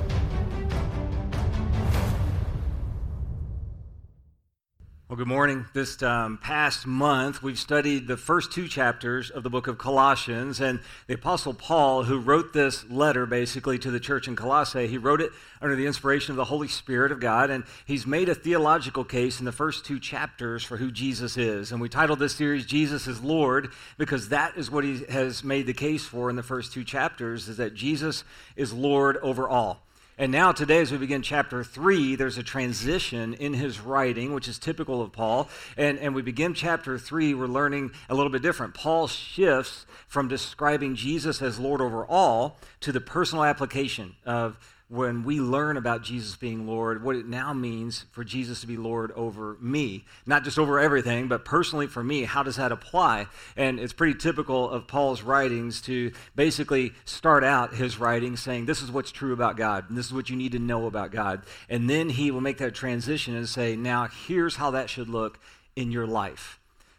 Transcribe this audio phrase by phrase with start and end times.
[5.16, 5.64] Well, good morning.
[5.72, 10.60] This um, past month, we've studied the first two chapters of the book of Colossians.
[10.60, 14.98] And the Apostle Paul, who wrote this letter basically to the church in Colossae, he
[14.98, 15.32] wrote it
[15.62, 17.48] under the inspiration of the Holy Spirit of God.
[17.48, 21.72] And he's made a theological case in the first two chapters for who Jesus is.
[21.72, 25.64] And we titled this series, Jesus is Lord, because that is what he has made
[25.64, 28.22] the case for in the first two chapters, is that Jesus
[28.54, 29.85] is Lord over all.
[30.18, 34.48] And now, today, as we begin chapter 3, there's a transition in his writing, which
[34.48, 35.50] is typical of Paul.
[35.76, 38.72] And, and we begin chapter 3, we're learning a little bit different.
[38.72, 45.24] Paul shifts from describing Jesus as Lord over all to the personal application of when
[45.24, 49.10] we learn about Jesus being Lord, what it now means for Jesus to be Lord
[49.12, 50.04] over me.
[50.26, 53.26] Not just over everything, but personally for me, how does that apply?
[53.56, 58.80] And it's pretty typical of Paul's writings to basically start out his writing saying, This
[58.80, 61.42] is what's true about God, and this is what you need to know about God.
[61.68, 65.40] And then he will make that transition and say, Now here's how that should look
[65.74, 66.55] in your life.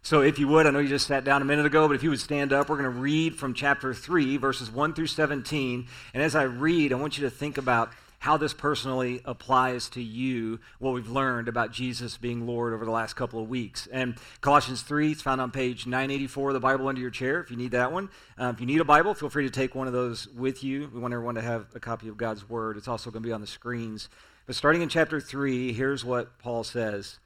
[0.08, 2.02] So, if you would, I know you just sat down a minute ago, but if
[2.02, 5.86] you would stand up, we're going to read from chapter 3, verses 1 through 17.
[6.14, 10.02] And as I read, I want you to think about how this personally applies to
[10.02, 13.86] you, what we've learned about Jesus being Lord over the last couple of weeks.
[13.92, 17.52] And Colossians 3 is found on page 984 of the Bible under your chair if
[17.52, 18.08] you need that one.
[18.40, 20.90] Uh, if you need a Bible, feel free to take one of those with you.
[20.94, 22.78] We want everyone to have a copy of God's Word.
[22.78, 24.08] It's also going to be on the screens.
[24.46, 27.20] But starting in chapter 3, here's what Paul says.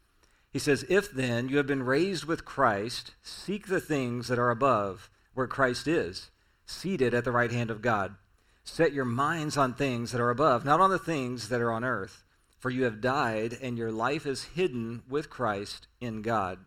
[0.52, 4.50] He says, If then you have been raised with Christ, seek the things that are
[4.50, 6.30] above, where Christ is,
[6.66, 8.16] seated at the right hand of God.
[8.64, 11.84] Set your minds on things that are above, not on the things that are on
[11.84, 12.24] earth.
[12.60, 16.60] For you have died, and your life is hidden with Christ in God.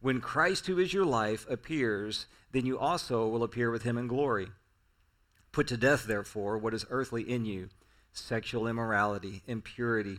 [0.00, 4.08] When Christ, who is your life, appears, then you also will appear with him in
[4.08, 4.48] glory.
[5.52, 7.68] Put to death, therefore, what is earthly in you
[8.12, 10.18] sexual immorality, impurity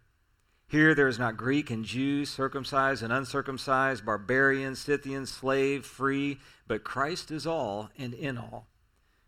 [0.71, 6.85] Here there is not Greek and Jew, circumcised and uncircumcised, barbarian, Scythian, slave, free, but
[6.85, 8.67] Christ is all and in all.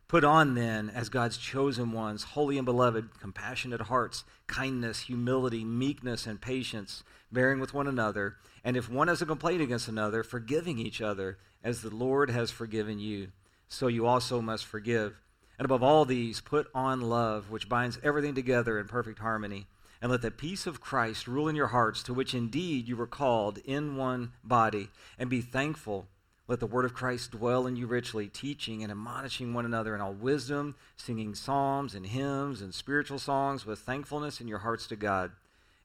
[0.07, 6.25] Put on then, as God's chosen ones, holy and beloved, compassionate hearts, kindness, humility, meekness,
[6.25, 10.79] and patience, bearing with one another, and if one has a complaint against another, forgiving
[10.79, 13.33] each other, as the Lord has forgiven you,
[13.67, 15.19] so you also must forgive.
[15.59, 19.67] And above all these, put on love, which binds everything together in perfect harmony
[20.03, 23.07] and let the peace of Christ rule in your hearts, to which indeed you were
[23.07, 26.07] called in one body, and be thankful.
[26.45, 30.01] Let the word of Christ dwell in you richly, teaching and admonishing one another in
[30.01, 34.97] all wisdom, singing psalms and hymns and spiritual songs with thankfulness in your hearts to
[34.97, 35.31] God.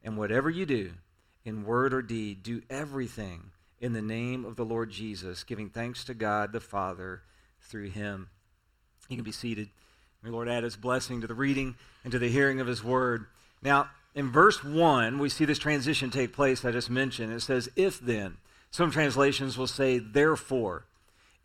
[0.03, 0.95] And whatever you do,
[1.45, 6.03] in word or deed, do everything in the name of the Lord Jesus, giving thanks
[6.07, 7.23] to God the Father
[7.61, 8.31] through him.
[9.09, 9.69] You can be seated.
[10.25, 13.27] May Lord add his blessing to the reading and to the hearing of his word.
[13.63, 17.33] Now, in verse 1, we see this transition take place I just mentioned.
[17.33, 18.39] It says, If then.
[18.71, 20.85] Some translations will say, Therefore.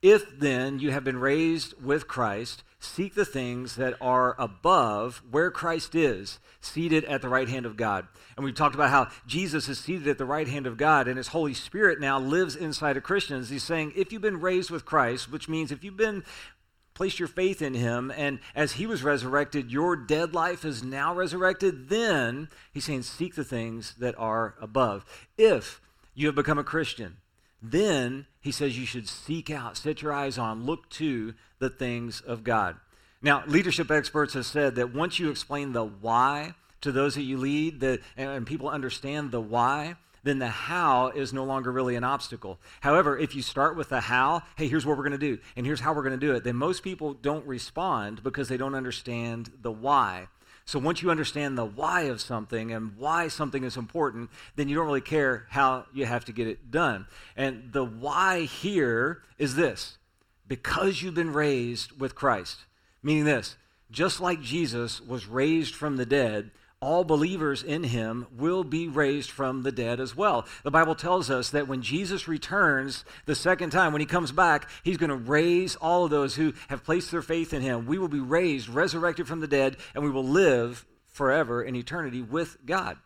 [0.01, 5.49] If then you have been raised with Christ, seek the things that are above where
[5.49, 8.07] Christ is, seated at the right hand of God.
[8.35, 11.15] And we've talked about how Jesus is seated at the right hand of God, and
[11.15, 13.49] his Holy Spirit now lives inside of Christians.
[13.49, 16.25] He's saying, if you've been raised with Christ, which means if you've been
[16.93, 21.13] place your faith in him, and as he was resurrected, your dead life is now
[21.13, 25.05] resurrected, then he's saying, seek the things that are above.
[25.37, 25.81] If
[26.13, 27.17] you have become a Christian,
[27.61, 32.21] then he says you should seek out, set your eyes on, look to the things
[32.21, 32.75] of God.
[33.21, 37.37] Now, leadership experts have said that once you explain the why to those that you
[37.37, 42.03] lead, that, and people understand the why, then the how is no longer really an
[42.03, 42.59] obstacle.
[42.81, 45.65] However, if you start with the how, hey, here's what we're going to do, and
[45.65, 48.75] here's how we're going to do it, then most people don't respond because they don't
[48.75, 50.27] understand the why.
[50.65, 54.75] So once you understand the why of something and why something is important, then you
[54.75, 57.05] don't really care how you have to get it done.
[57.35, 59.97] And the why here is this
[60.47, 62.59] because you've been raised with Christ.
[63.01, 63.57] Meaning this
[63.91, 66.51] just like Jesus was raised from the dead,
[66.83, 70.45] all believers in him will be raised from the dead as well.
[70.63, 74.69] The Bible tells us that when Jesus returns the second time, when he comes back,
[74.83, 77.85] he's going to raise all of those who have placed their faith in him.
[77.85, 82.21] We will be raised, resurrected from the dead, and we will live forever in eternity
[82.21, 82.97] with God.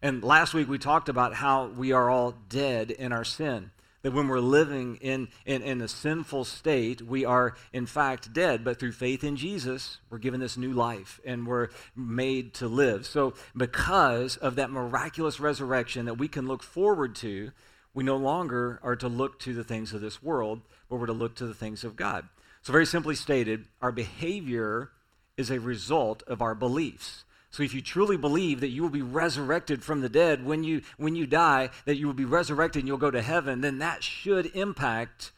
[0.00, 3.70] And last week we talked about how we are all dead in our sin
[4.04, 8.62] that when we're living in, in, in a sinful state, we are in fact dead.
[8.62, 13.06] But through faith in Jesus, we're given this new life and we're made to live.
[13.06, 17.52] So, because of that miraculous resurrection that we can look forward to,
[17.94, 20.60] we no longer are to look to the things of this world,
[20.90, 22.28] but we're to look to the things of God.
[22.60, 24.90] So, very simply stated, our behavior
[25.38, 27.24] is a result of our beliefs.
[27.54, 30.82] So if you truly believe that you will be resurrected from the dead when you
[30.96, 34.02] when you die, that you will be resurrected and you'll go to heaven, then that
[34.02, 35.30] should impact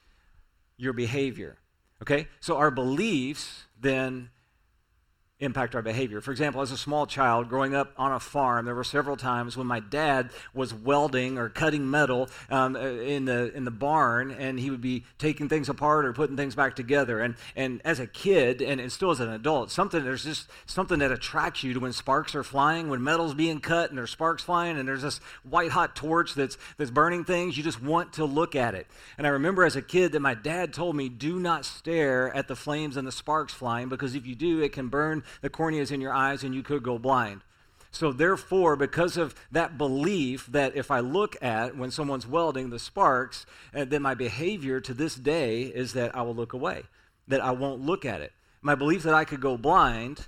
[0.78, 1.58] your behavior.
[2.00, 2.28] Okay?
[2.40, 4.30] So our beliefs then
[5.38, 6.22] impact our behavior.
[6.22, 9.54] For example, as a small child growing up on a farm, there were several times
[9.54, 14.30] when my dad was welding or cutting metal um, uh, in the in the barn,
[14.30, 17.20] and he would be taking things apart or putting things back together.
[17.20, 21.00] And and as a kid, and, and still as an adult, something there's just something
[21.00, 24.42] that attracts you to when sparks are flying, when metal's being cut, and there's sparks
[24.42, 27.58] flying, and there's this white hot torch that's that's burning things.
[27.58, 28.86] You just want to look at it.
[29.18, 32.48] And I remember as a kid that my dad told me, "Do not stare at
[32.48, 35.90] the flames and the sparks flying, because if you do, it can burn." The corneas
[35.90, 37.42] in your eyes and you could go blind.
[37.90, 42.78] So, therefore, because of that belief that if I look at when someone's welding the
[42.78, 46.82] sparks, uh, then my behavior to this day is that I will look away,
[47.28, 48.32] that I won't look at it.
[48.60, 50.26] My belief that I could go blind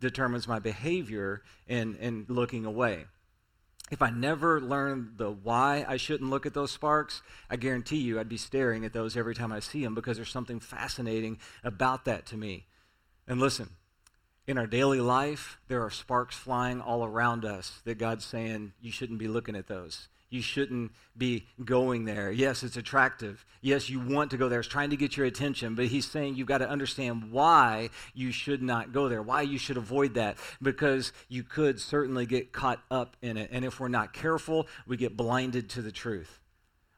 [0.00, 3.04] determines my behavior in, in looking away.
[3.90, 8.18] If I never learned the why I shouldn't look at those sparks, I guarantee you
[8.18, 12.06] I'd be staring at those every time I see them because there's something fascinating about
[12.06, 12.64] that to me.
[13.28, 13.68] And listen,
[14.46, 18.90] in our daily life, there are sparks flying all around us that God's saying, you
[18.90, 20.08] shouldn't be looking at those.
[20.30, 22.32] You shouldn't be going there.
[22.32, 23.44] Yes, it's attractive.
[23.60, 24.60] Yes, you want to go there.
[24.60, 28.32] It's trying to get your attention, but He's saying you've got to understand why you
[28.32, 32.80] should not go there, why you should avoid that, because you could certainly get caught
[32.90, 33.50] up in it.
[33.52, 36.40] And if we're not careful, we get blinded to the truth.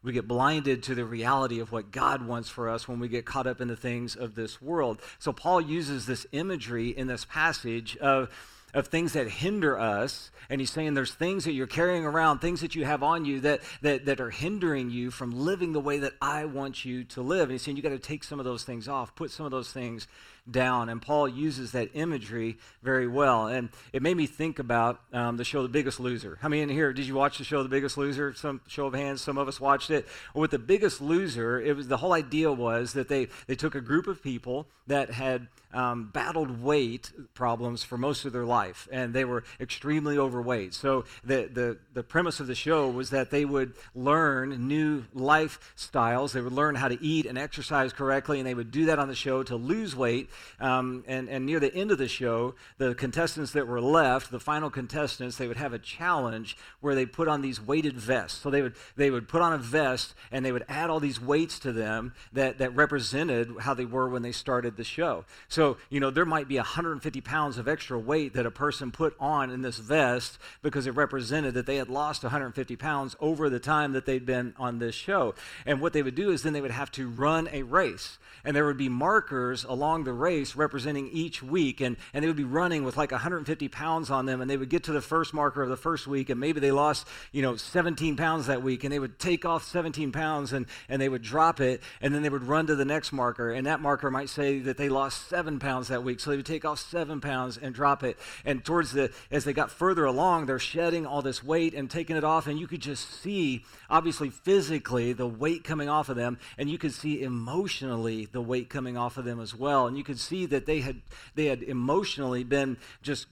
[0.04, 3.24] We get blinded to the reality of what God wants for us when we get
[3.24, 5.00] caught up in the things of this world.
[5.18, 8.28] So, Paul uses this imagery in this passage of
[8.74, 10.30] of things that hinder us.
[10.50, 13.40] And he's saying there's things that you're carrying around, things that you have on you
[13.40, 17.22] that, that, that are hindering you from living the way that I want you to
[17.22, 17.42] live.
[17.42, 19.52] And he's saying you got to take some of those things off, put some of
[19.52, 20.08] those things
[20.50, 20.88] down.
[20.88, 23.46] And Paul uses that imagery very well.
[23.46, 26.38] And it made me think about um, the show The Biggest Loser.
[26.40, 28.34] How many in here did you watch the show The Biggest Loser?
[28.34, 30.06] Some show of hands, some of us watched it.
[30.34, 33.74] Well, with The Biggest Loser, it was the whole idea was that they, they took
[33.74, 38.86] a group of people that had um, battled weight problems for most of their life,
[38.92, 40.74] and they were extremely overweight.
[40.74, 46.32] So the, the, the premise of the show was that they would learn new lifestyles.
[46.32, 49.08] They would learn how to eat and exercise correctly, and they would do that on
[49.08, 50.30] the show to lose weight.
[50.60, 54.40] Um, and, and near the end of the show, the contestants that were left, the
[54.40, 58.40] final contestants, they would have a challenge where they put on these weighted vests.
[58.40, 61.20] So they would, they would put on a vest, and they would add all these
[61.20, 65.24] weights to them that, that represented how they were when they started the show.
[65.48, 69.14] So you know, there might be 150 pounds of extra weight that a person put
[69.20, 73.60] on in this vest because it represented that they had lost 150 pounds over the
[73.60, 75.34] time that they'd been on this show.
[75.66, 78.18] And what they would do is then they would have to run a race.
[78.44, 81.80] And there would be markers along the race representing each week.
[81.80, 84.40] And, and they would be running with like 150 pounds on them.
[84.40, 86.30] And they would get to the first marker of the first week.
[86.30, 88.84] And maybe they lost, you know, 17 pounds that week.
[88.84, 91.82] And they would take off 17 pounds and, and they would drop it.
[92.00, 93.52] And then they would run to the next marker.
[93.52, 96.20] And that marker might say that they lost seven pounds that week.
[96.20, 98.18] So they would take off seven pounds and drop it.
[98.44, 102.16] And towards the, as they got further along, they're shedding all this weight and taking
[102.16, 102.46] it off.
[102.46, 106.38] And you could just see, obviously, physically, the weight coming off of them.
[106.56, 109.86] And you could see emotionally the weight coming off of them as well.
[109.86, 111.02] And you could see that they had,
[111.34, 113.26] they had emotionally been just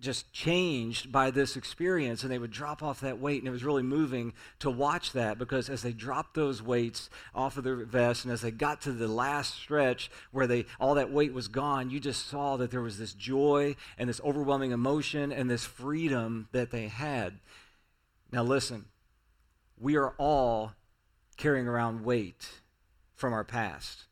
[0.00, 3.64] just changed by this experience and they would drop off that weight and it was
[3.64, 8.24] really moving to watch that because as they dropped those weights off of their vest
[8.24, 11.90] and as they got to the last stretch where they all that weight was gone
[11.90, 16.48] you just saw that there was this joy and this overwhelming emotion and this freedom
[16.52, 17.38] that they had.
[18.32, 18.86] Now listen
[19.78, 20.72] we are all
[21.36, 22.48] carrying around weight
[23.14, 24.06] from our past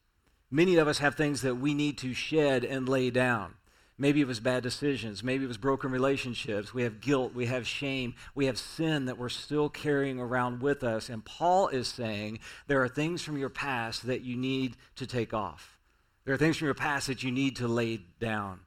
[0.51, 3.55] many of us have things that we need to shed and lay down
[4.01, 5.25] Maybe it was bad decisions.
[5.25, 6.73] Maybe it was broken relationships.
[6.73, 7.35] We have guilt.
[7.35, 8.15] We have shame.
[8.33, 11.09] We have sin that we're still carrying around with us.
[11.09, 12.39] And Paul is saying
[12.69, 15.79] there are things from your past that you need to take off.
[16.25, 18.61] There are things from your past that you need to lay down.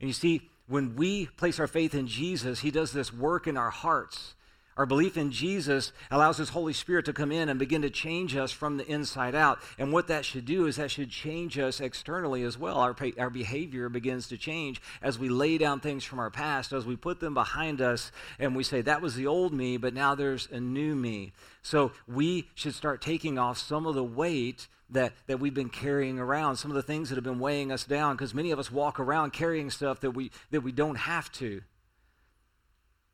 [0.00, 3.56] And you see, when we place our faith in Jesus, He does this work in
[3.56, 4.34] our hearts.
[4.76, 8.34] Our belief in Jesus allows His Holy Spirit to come in and begin to change
[8.34, 9.60] us from the inside out.
[9.78, 12.78] And what that should do is that should change us externally as well.
[12.78, 16.84] Our, our behavior begins to change as we lay down things from our past, as
[16.84, 20.16] we put them behind us, and we say, That was the old me, but now
[20.16, 21.32] there's a new me.
[21.62, 26.18] So we should start taking off some of the weight that, that we've been carrying
[26.18, 28.72] around, some of the things that have been weighing us down, because many of us
[28.72, 31.62] walk around carrying stuff that we, that we don't have to.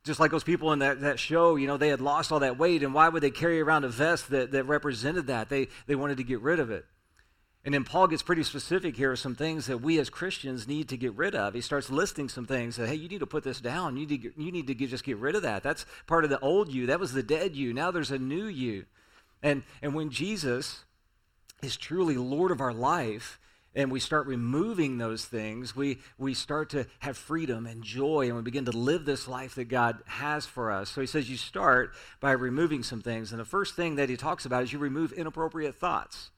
[0.03, 2.57] Just like those people in that, that show, you know, they had lost all that
[2.57, 5.49] weight, and why would they carry around a vest that, that represented that?
[5.49, 6.85] They, they wanted to get rid of it.
[7.63, 10.97] And then Paul gets pretty specific here some things that we as Christians need to
[10.97, 11.53] get rid of.
[11.53, 13.97] He starts listing some things that, hey, you need to put this down.
[13.97, 15.61] You need to, you need to get, just get rid of that.
[15.61, 16.87] That's part of the old you.
[16.87, 17.71] That was the dead you.
[17.71, 18.85] Now there's a new you.
[19.43, 20.85] And, and when Jesus
[21.61, 23.39] is truly Lord of our life,
[23.73, 28.35] and we start removing those things, we, we start to have freedom and joy, and
[28.35, 30.89] we begin to live this life that God has for us.
[30.89, 33.31] So he says you start by removing some things.
[33.31, 36.31] And the first thing that he talks about is you remove inappropriate thoughts.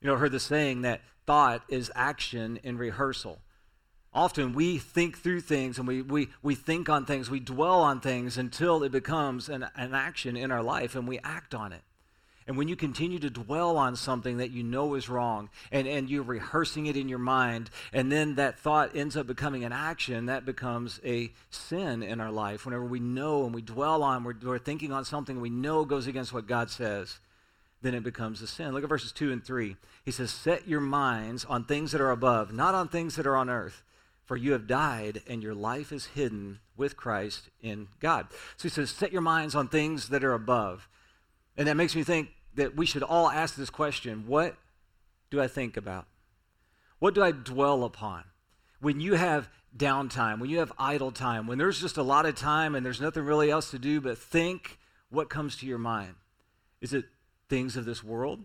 [0.00, 3.40] You know, I heard the saying that thought is action in rehearsal.
[4.14, 8.00] Often we think through things and we, we, we think on things, we dwell on
[8.00, 11.82] things until it becomes an, an action in our life and we act on it.
[12.48, 16.08] And when you continue to dwell on something that you know is wrong and, and
[16.08, 20.26] you're rehearsing it in your mind, and then that thought ends up becoming an action,
[20.26, 22.64] that becomes a sin in our life.
[22.64, 26.06] Whenever we know and we dwell on, we're, we're thinking on something we know goes
[26.06, 27.18] against what God says,
[27.82, 28.72] then it becomes a sin.
[28.72, 29.76] Look at verses 2 and 3.
[30.06, 33.36] He says, Set your minds on things that are above, not on things that are
[33.36, 33.84] on earth.
[34.24, 38.28] For you have died, and your life is hidden with Christ in God.
[38.56, 40.88] So he says, Set your minds on things that are above.
[41.58, 44.56] And that makes me think that we should all ask this question What
[45.30, 46.06] do I think about?
[46.98, 48.24] What do I dwell upon?
[48.80, 52.34] When you have downtime, when you have idle time, when there's just a lot of
[52.34, 56.14] time and there's nothing really else to do but think, what comes to your mind?
[56.80, 57.06] Is it
[57.48, 58.44] things of this world?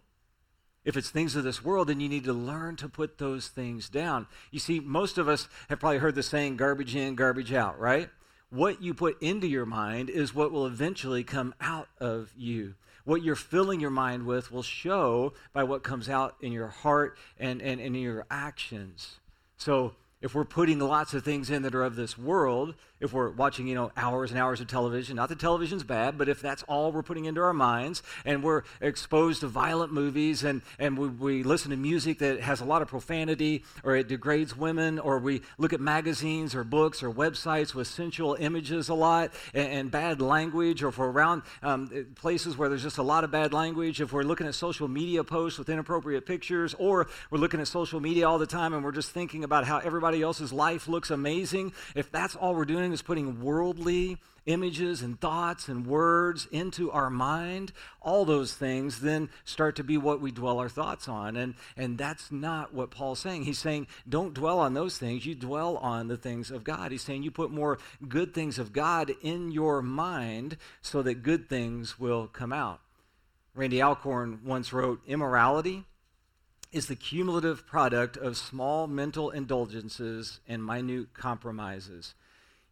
[0.86, 3.90] If it's things of this world, then you need to learn to put those things
[3.90, 4.28] down.
[4.52, 8.10] You see, most of us have probably heard the saying garbage in, garbage out, right?
[8.50, 12.76] What you put into your mind is what will eventually come out of you.
[13.06, 17.18] What you're filling your mind with will show by what comes out in your heart
[17.38, 19.20] and, and, and in your actions.
[19.58, 23.30] So if we're putting lots of things in that are of this world, if we're
[23.32, 26.64] watching, you know, hours and hours of television, not that television's bad, but if that's
[26.64, 31.10] all we're putting into our minds and we're exposed to violent movies and, and we,
[31.10, 35.20] we listen to music that has a lot of profanity or it degrades women or
[35.20, 39.92] we look at magazines or books or websites with sensual images a lot and, and
[39.92, 43.52] bad language or if we're around um, places where there's just a lot of bad
[43.52, 47.68] language, if we're looking at social media posts with inappropriate pictures or we're looking at
[47.68, 51.12] social media all the time and we're just thinking about how everybody else's life looks
[51.12, 56.92] amazing, if that's all we're doing is putting worldly images and thoughts and words into
[56.92, 57.72] our mind,
[58.02, 61.36] all those things then start to be what we dwell our thoughts on.
[61.38, 63.44] And, and that's not what Paul's saying.
[63.44, 65.26] He's saying, don't dwell on those things.
[65.26, 66.92] You dwell on the things of God.
[66.92, 71.50] He's saying you put more good things of God in your mind so that good
[71.50, 72.82] things will come out.
[73.56, 75.86] Randy Alcorn once wrote, Immorality
[76.72, 82.16] is the cumulative product of small mental indulgences and minute compromises.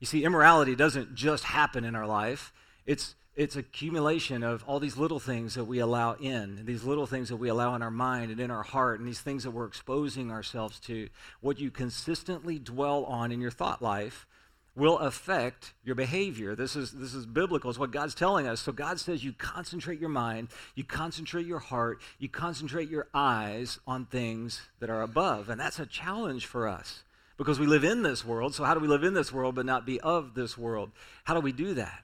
[0.01, 2.51] You see, immorality doesn't just happen in our life.
[2.87, 7.29] It's it's accumulation of all these little things that we allow in, these little things
[7.29, 9.67] that we allow in our mind and in our heart, and these things that we're
[9.67, 11.07] exposing ourselves to.
[11.39, 14.27] What you consistently dwell on in your thought life
[14.75, 16.55] will affect your behavior.
[16.55, 17.69] This is this is biblical.
[17.69, 18.59] It's what God's telling us.
[18.59, 23.79] So God says you concentrate your mind, you concentrate your heart, you concentrate your eyes
[23.85, 25.47] on things that are above.
[25.49, 27.03] And that's a challenge for us
[27.41, 28.53] because we live in this world.
[28.53, 30.91] So, how do we live in this world but not be of this world?
[31.23, 32.03] How do we do that?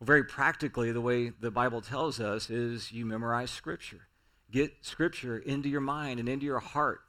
[0.00, 4.08] Well, very practically, the way the Bible tells us is you memorize Scripture.
[4.50, 7.00] Get Scripture into your mind and into your heart.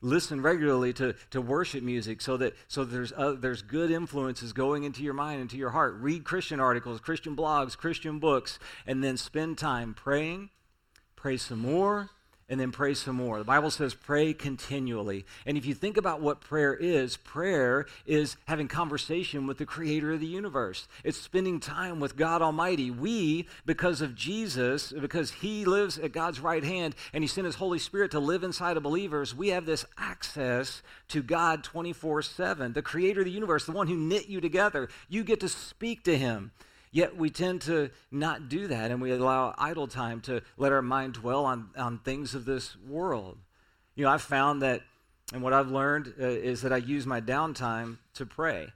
[0.00, 4.84] Listen regularly to, to worship music so that so there's uh, there's good influences going
[4.84, 5.96] into your mind, into your heart.
[5.96, 10.48] Read Christian articles, Christian blogs, Christian books, and then spend time praying.
[11.16, 12.08] Pray some more,
[12.48, 13.38] and then pray some more.
[13.38, 15.24] The Bible says pray continually.
[15.46, 20.12] And if you think about what prayer is, prayer is having conversation with the creator
[20.12, 20.86] of the universe.
[21.02, 22.90] It's spending time with God Almighty.
[22.90, 27.56] We, because of Jesus, because he lives at God's right hand and he sent his
[27.56, 32.74] Holy Spirit to live inside of believers, we have this access to God 24/7.
[32.74, 34.88] The creator of the universe, the one who knit you together.
[35.08, 36.52] You get to speak to him.
[36.94, 40.80] Yet we tend to not do that, and we allow idle time to let our
[40.80, 43.36] mind dwell on, on things of this world.
[43.96, 44.82] You know, I've found that
[45.32, 48.72] And what I've learned uh, is that I use my downtime to pray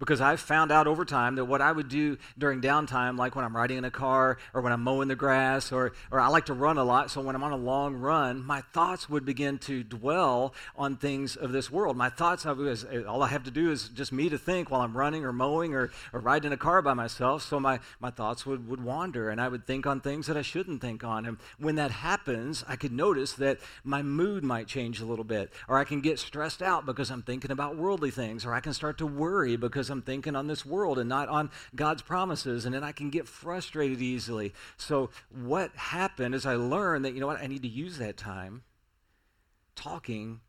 [0.00, 3.44] because I've found out over time that what I would do during downtime, like when
[3.44, 6.46] I'm riding in a car or when I'm mowing the grass, or, or I like
[6.46, 9.58] to run a lot, so when I'm on a long run, my thoughts would begin
[9.58, 11.96] to dwell on things of this world.
[11.96, 15.24] My thoughts, all I have to do is just me to think while I'm running
[15.24, 18.66] or mowing or, or riding in a car by myself, so my, my thoughts would,
[18.68, 21.26] would wander and I would think on things that I shouldn't think on.
[21.26, 25.52] And when that happens, I could notice that my mood might change a little bit,
[25.68, 28.72] or I can get stressed out because I'm thinking about worldly things, or I can
[28.72, 32.74] start to worry because I'm thinking on this world and not on God's promises, and
[32.74, 34.52] then I can get frustrated easily.
[34.76, 38.16] So, what happened is I learned that, you know what, I need to use that
[38.16, 38.62] time
[39.74, 40.40] talking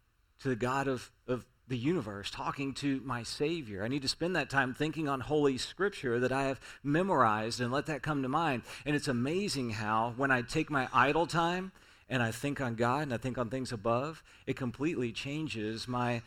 [0.41, 3.83] to the God of, of the universe, talking to my Savior.
[3.83, 7.71] I need to spend that time thinking on Holy Scripture that I have memorized and
[7.71, 8.63] let that come to mind.
[8.85, 11.71] And it's amazing how, when I take my idle time,
[12.11, 16.21] and I think on God and I think on things above, it completely changes my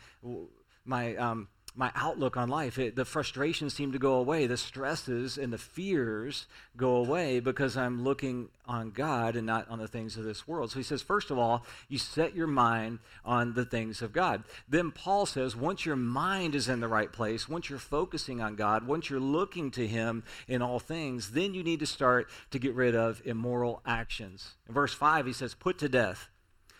[0.83, 2.79] my um, my outlook on life.
[2.79, 4.47] It, the frustrations seem to go away.
[4.47, 9.79] The stresses and the fears go away because I'm looking on God and not on
[9.79, 10.71] the things of this world.
[10.71, 14.43] So he says, first of all, you set your mind on the things of God.
[14.69, 18.55] Then Paul says, once your mind is in the right place, once you're focusing on
[18.55, 22.59] God, once you're looking to Him in all things, then you need to start to
[22.59, 24.55] get rid of immoral actions.
[24.67, 26.29] In verse 5, he says, Put to death.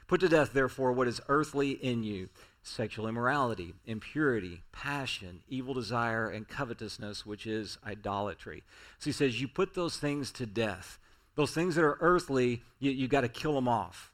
[0.07, 2.29] Put to death, therefore, what is earthly in you
[2.67, 8.63] sexual immorality, impurity, passion, evil desire, and covetousness, which is idolatry.
[8.99, 10.99] So he says, You put those things to death.
[11.35, 14.11] Those things that are earthly, you, you got to kill them off.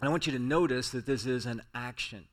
[0.00, 2.26] And I want you to notice that this is an action.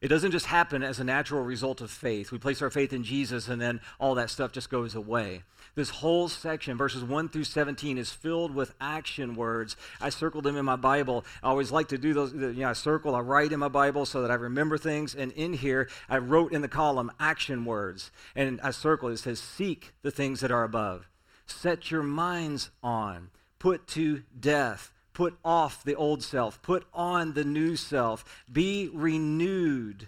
[0.00, 2.30] It doesn't just happen as a natural result of faith.
[2.30, 5.42] We place our faith in Jesus and then all that stuff just goes away.
[5.74, 9.76] This whole section, verses 1 through 17, is filled with action words.
[10.00, 11.24] I circled them in my Bible.
[11.42, 12.32] I always like to do those.
[12.32, 15.16] You know, I circle, I write in my Bible so that I remember things.
[15.16, 18.12] And in here, I wrote in the column action words.
[18.36, 21.08] And I circled, it says, Seek the things that are above,
[21.44, 27.42] set your minds on, put to death Put off the old self, put on the
[27.42, 30.06] new self, be renewed.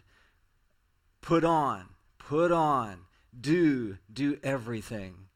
[1.21, 1.89] Put on,
[2.21, 5.27] put on, do, do everything.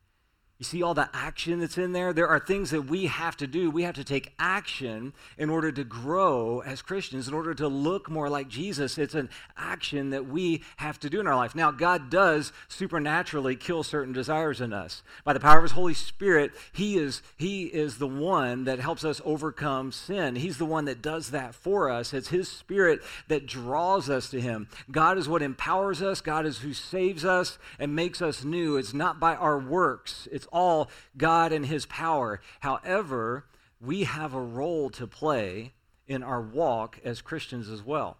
[0.65, 2.15] You see all the action that's in there?
[2.15, 3.71] There are things that we have to do.
[3.71, 8.09] We have to take action in order to grow as Christians, in order to look
[8.09, 8.97] more like Jesus.
[8.97, 11.55] It's an action that we have to do in our life.
[11.55, 15.03] Now, God does supernaturally kill certain desires in us.
[15.23, 19.05] By the power of His Holy Spirit, He is, he is the one that helps
[19.05, 20.35] us overcome sin.
[20.35, 22.15] He's the one that does that for us.
[22.15, 24.69] It's His Spirit that draws us to Him.
[24.91, 28.79] God is what empowers us, God is who saves us and makes us new.
[28.79, 30.89] It's not by our works, it's all
[31.19, 32.41] God and His power.
[32.61, 33.45] However,
[33.81, 35.75] we have a role to play
[36.07, 38.17] in our walk as Christians as well.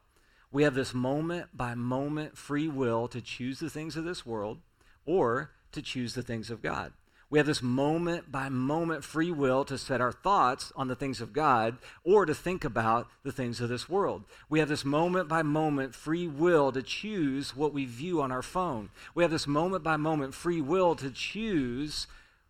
[0.53, 4.59] We have this moment by moment free will to choose the things of this world
[5.07, 6.93] or to choose the things of God.
[7.31, 11.21] We have this moment by moment free will to set our thoughts on the things
[11.21, 14.23] of God or to think about the things of this world.
[14.49, 18.43] We have this moment by moment free will to choose what we view on our
[18.43, 18.91] phone.
[19.17, 22.07] We have this moment by moment free will to choose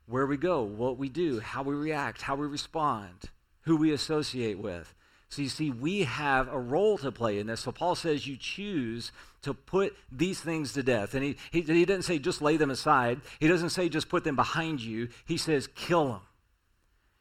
[0.06, 3.30] where we go, what we do, how we react, how we respond,
[3.62, 4.92] who we associate with.
[5.28, 7.62] So you see, we have a role to play in this.
[7.62, 9.10] So Paul says you choose
[9.42, 11.14] to put these things to death.
[11.14, 14.24] And he, he, he doesn't say just lay them aside, he doesn't say just put
[14.24, 15.08] them behind you.
[15.26, 16.20] He says kill them.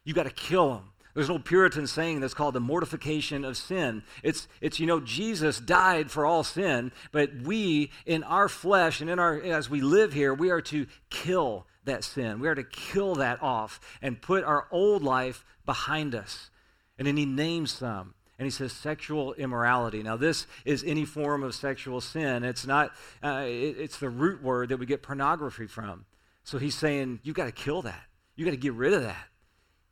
[0.04, 0.90] You got to kill them.
[1.14, 4.04] There's an old Puritan saying that's called the mortification of sin.
[4.24, 9.10] It's, it's, you know, Jesus died for all sin, but we, in our flesh and
[9.10, 12.40] in our, as we live here, we are to kill that sin.
[12.40, 16.50] We are to kill that off and put our old life behind us.
[16.98, 18.14] And then he names some.
[18.40, 20.02] And he says sexual immorality.
[20.02, 22.44] Now, this is any form of sexual sin.
[22.44, 22.92] It's not,
[23.24, 26.06] uh, it, it's the root word that we get pornography from.
[26.44, 28.04] So he's saying, you've got to kill that.
[28.36, 29.28] You got to get rid of that.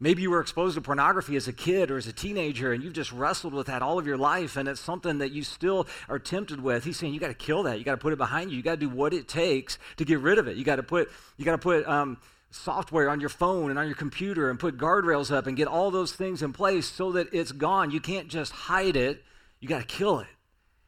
[0.04, 2.92] Maybe you were exposed to pornography as a kid or as a teenager, and you've
[2.92, 6.18] just wrestled with that all of your life, and it's something that you still are
[6.18, 6.84] tempted with.
[6.84, 7.78] He's saying you got to kill that.
[7.78, 8.58] You got to put it behind you.
[8.58, 10.58] You got to do what it takes to get rid of it.
[10.58, 12.18] You got to put you got to put um,
[12.50, 15.92] software on your phone and on your computer and put guardrails up and get all
[15.92, 17.92] those things in place so that it's gone.
[17.92, 19.24] You can't just hide it.
[19.60, 20.28] You got to kill it.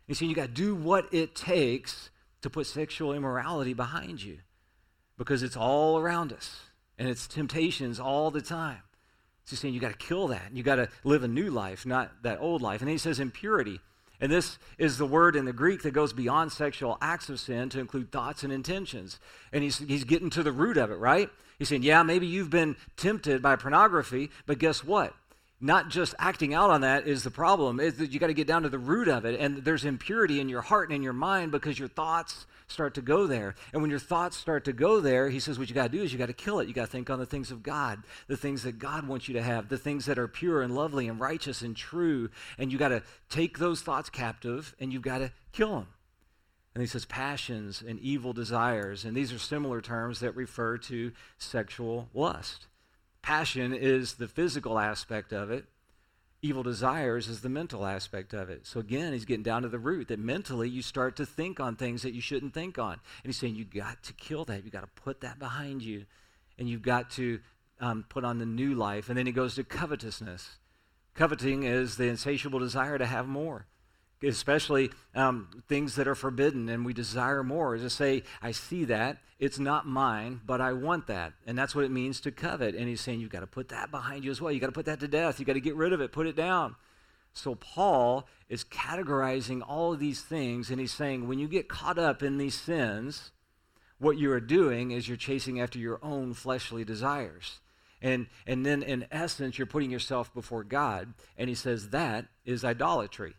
[0.08, 2.10] He's saying you got to do what it takes
[2.42, 4.40] to put sexual immorality behind you
[5.20, 6.62] because it's all around us
[6.98, 8.82] and it's temptations all the time.
[9.50, 10.50] He's saying you got to kill that.
[10.54, 12.82] You got to live a new life, not that old life.
[12.82, 13.80] And he says impurity.
[14.22, 17.70] And this is the word in the Greek that goes beyond sexual acts of sin
[17.70, 19.20] to include thoughts and intentions.
[19.52, 21.30] And he's, he's getting to the root of it, right?
[21.60, 25.14] He's saying, yeah, maybe you've been tempted by pornography, but guess what?
[25.64, 28.46] not just acting out on that is the problem is that you got to get
[28.46, 31.14] down to the root of it and there's impurity in your heart and in your
[31.14, 33.56] mind because your thoughts start to go there.
[33.72, 36.04] And when your thoughts start to go there he says what you got to do
[36.04, 36.68] is you got to kill it.
[36.68, 39.34] You got to think on the things of god the things that god wants you
[39.36, 42.30] to have the things that are pure and lovely and righteous and true.
[42.58, 45.88] And you got to take those thoughts captive and you've got to kill them
[46.76, 49.06] and he says passions and evil desires.
[49.06, 52.68] And these are similar terms that refer to sexual lust.
[53.22, 55.66] Passion is the physical aspect of it.
[56.46, 58.68] Evil desires is the mental aspect of it.
[58.68, 61.78] So again, he's getting down to the root that mentally you start to think on
[61.78, 62.92] things that you shouldn't think on.
[62.94, 64.66] And he's saying you got to kill that.
[64.66, 66.06] You got to put that behind you.
[66.60, 67.40] And you've got to
[67.80, 69.08] um, put on the new life.
[69.08, 70.58] And then he goes to covetousness.
[71.16, 73.68] Coveting is the insatiable desire to have more
[74.24, 77.78] especially um, things that are forbidden and we desire more.
[77.78, 81.34] To say, I see that, it's not mine, but I want that.
[81.46, 82.76] And that's what it means to covet.
[82.76, 84.52] And he's saying, you've got to put that behind you as well.
[84.52, 85.40] You've got to put that to death.
[85.40, 86.76] You've got to get rid of it, put it down.
[87.34, 91.98] So Paul is categorizing all of these things, and he's saying, when you get caught
[91.98, 93.32] up in these sins,
[93.98, 97.60] what you are doing is you're chasing after your own fleshly desires.
[98.04, 101.14] And, and then, in essence, you're putting yourself before God.
[101.38, 103.34] And he says that is idolatry.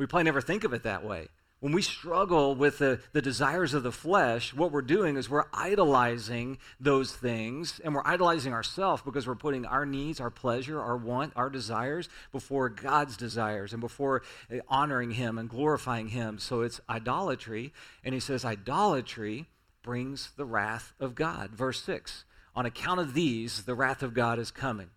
[0.00, 1.28] We probably never think of it that way.
[1.58, 5.44] When we struggle with the, the desires of the flesh, what we're doing is we're
[5.52, 10.96] idolizing those things, and we're idolizing ourselves because we're putting our needs, our pleasure, our
[10.96, 16.38] want, our desires before God's desires and before eh, honoring Him and glorifying Him.
[16.38, 17.74] So it's idolatry.
[18.02, 19.48] And he says, idolatry
[19.82, 21.50] brings the wrath of God.
[21.50, 22.24] Verse 6
[22.56, 24.88] On account of these, the wrath of God is coming.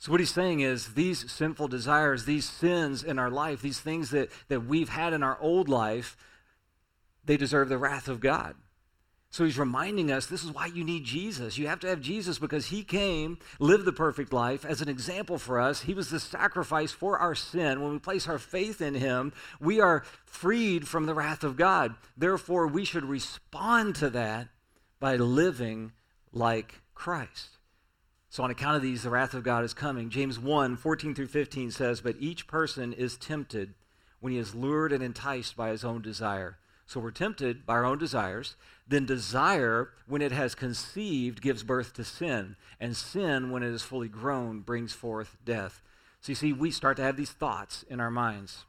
[0.00, 4.10] So, what he's saying is these sinful desires, these sins in our life, these things
[4.10, 6.16] that, that we've had in our old life,
[7.24, 8.54] they deserve the wrath of God.
[9.30, 11.58] So, he's reminding us this is why you need Jesus.
[11.58, 15.36] You have to have Jesus because he came, lived the perfect life as an example
[15.36, 15.82] for us.
[15.82, 17.82] He was the sacrifice for our sin.
[17.82, 21.96] When we place our faith in him, we are freed from the wrath of God.
[22.16, 24.46] Therefore, we should respond to that
[25.00, 25.90] by living
[26.32, 27.57] like Christ.
[28.30, 30.10] So, on account of these, the wrath of God is coming.
[30.10, 33.74] James 1 14 through 15 says, But each person is tempted
[34.20, 36.58] when he is lured and enticed by his own desire.
[36.84, 38.56] So, we're tempted by our own desires.
[38.86, 42.56] Then, desire, when it has conceived, gives birth to sin.
[42.78, 45.80] And sin, when it is fully grown, brings forth death.
[46.20, 48.66] So, you see, we start to have these thoughts in our minds.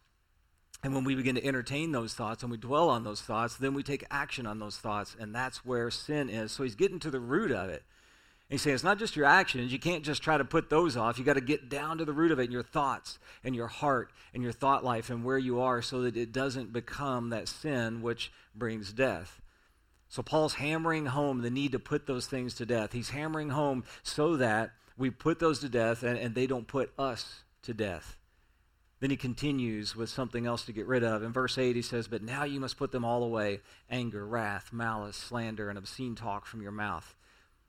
[0.82, 3.74] And when we begin to entertain those thoughts and we dwell on those thoughts, then
[3.74, 5.18] we take action on those thoughts.
[5.20, 6.54] And that's where sin is.
[6.54, 7.84] So, he's getting to the root of it.
[8.50, 9.72] He's saying it's not just your actions.
[9.72, 11.20] You can't just try to put those off.
[11.20, 13.68] You got to get down to the root of it in your thoughts and your
[13.68, 17.48] heart and your thought life and where you are so that it doesn't become that
[17.48, 19.40] sin which brings death.
[20.08, 22.92] So Paul's hammering home the need to put those things to death.
[22.92, 26.92] He's hammering home so that we put those to death and, and they don't put
[26.98, 28.18] us to death.
[29.00, 31.22] Then he continues with something else to get rid of.
[31.22, 34.74] In verse 8, he says, But now you must put them all away anger, wrath,
[34.74, 37.16] malice, slander, and obscene talk from your mouth.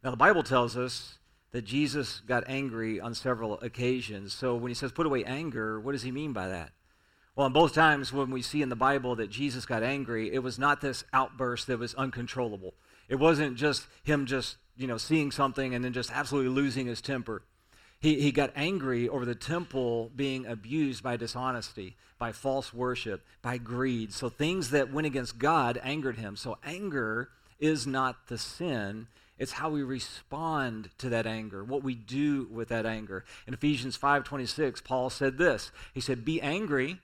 [0.03, 1.19] Now, the Bible tells us
[1.53, 4.33] that Jesus got angry on several occasions.
[4.33, 6.71] So when he says put away anger, what does he mean by that?
[7.37, 10.41] Well, in both times when we see in the Bible that Jesus got angry, it
[10.41, 12.75] was not this outburst that was uncontrollable.
[13.09, 17.01] It wasn't just him just, you know, seeing something and then just absolutely losing his
[17.01, 17.43] temper.
[18.01, 23.59] He, he got angry over the temple being abused by dishonesty, by false worship, by
[23.59, 24.13] greed.
[24.13, 26.37] So things that went against God angered him.
[26.37, 29.07] So anger is not the sin,
[29.40, 33.24] it's how we respond to that anger, what we do with that anger.
[33.48, 35.72] In Ephesians 5:26, Paul said this.
[35.94, 37.00] He said, "Be angry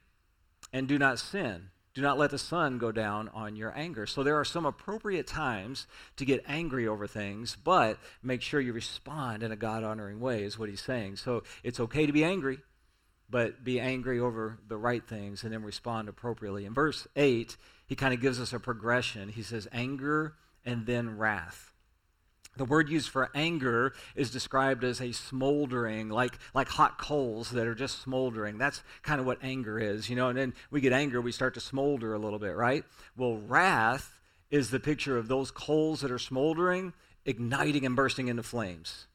[0.72, 1.70] and do not sin.
[1.94, 5.26] Do not let the sun go down on your anger." So there are some appropriate
[5.26, 10.42] times to get angry over things, but make sure you respond in a God-honoring way
[10.44, 11.16] is what he's saying.
[11.16, 12.60] So it's okay to be angry,
[13.30, 16.66] but be angry over the right things and then respond appropriately.
[16.66, 19.30] In verse 8, he kind of gives us a progression.
[19.30, 21.72] He says anger and then wrath.
[22.56, 27.66] The word used for anger is described as a smoldering, like, like hot coals that
[27.66, 28.58] are just smoldering.
[28.58, 30.28] That's kind of what anger is, you know.
[30.28, 32.84] And then we get anger, we start to smolder a little bit, right?
[33.16, 36.92] Well, wrath is the picture of those coals that are smoldering,
[37.24, 39.06] igniting and bursting into flames.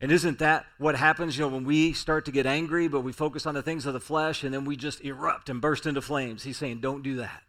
[0.00, 3.12] And isn't that what happens, you know, when we start to get angry, but we
[3.12, 6.02] focus on the things of the flesh and then we just erupt and burst into
[6.02, 6.42] flames?
[6.42, 7.42] He's saying, don't do that.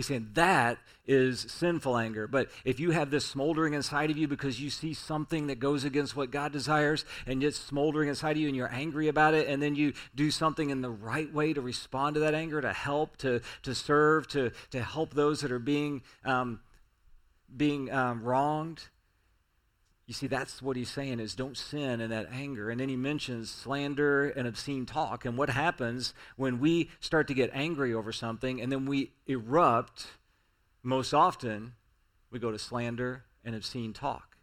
[0.00, 2.26] He's saying that is sinful anger.
[2.26, 5.84] But if you have this smoldering inside of you because you see something that goes
[5.84, 9.46] against what God desires and it's smoldering inside of you and you're angry about it,
[9.46, 12.72] and then you do something in the right way to respond to that anger, to
[12.72, 16.60] help, to, to serve, to, to help those that are being, um,
[17.54, 18.84] being um, wronged,
[20.10, 22.68] You see, that's what he's saying is don't sin in that anger.
[22.68, 25.24] And then he mentions slander and obscene talk.
[25.24, 30.08] And what happens when we start to get angry over something and then we erupt,
[30.82, 31.74] most often,
[32.28, 34.36] we go to slander and obscene talk.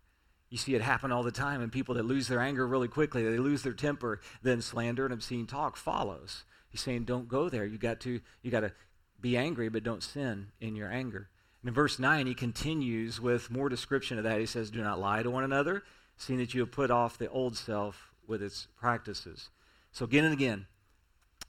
[0.50, 3.26] You see it happen all the time, and people that lose their anger really quickly,
[3.26, 6.46] they lose their temper, then slander and obscene talk follows.
[6.70, 7.66] He's saying, don't go there.
[7.66, 8.72] You got to, you got to
[9.20, 11.28] be angry, but don't sin in your anger.
[11.66, 14.40] In verse 9, he continues with more description of that.
[14.40, 15.84] He says, Do not lie to one another,
[16.16, 19.50] seeing that you have put off the old self with its practices.
[19.92, 20.68] So, again and again,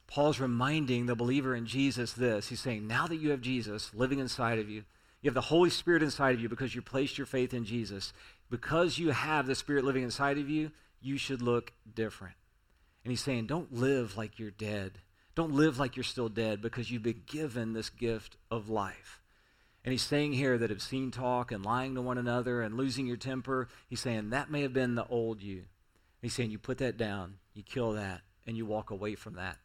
[0.07, 2.49] Paul's reminding the believer in Jesus this.
[2.49, 4.85] He's saying, Now that you have Jesus living inside of you,
[5.21, 8.13] you have the Holy Spirit inside of you because you placed your faith in Jesus.
[8.51, 12.35] Because you have the Spirit living inside of you, you should look different.
[13.05, 14.99] And he's saying, Don't live like you're dead.
[15.35, 19.21] Don't live like you're still dead because you've been given this gift of life.
[19.85, 23.17] And he's saying here that obscene talk and lying to one another and losing your
[23.17, 25.65] temper, he's saying that may have been the old you.
[26.21, 29.59] He's saying you put that down, you kill that, and you walk away from that.